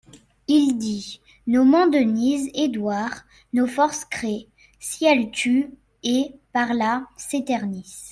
[0.47, 4.47] Il dit, nommant Denise, Edouard: Nos forces créent,
[4.79, 8.09] si elles tuent; et, par là, s'éternisent.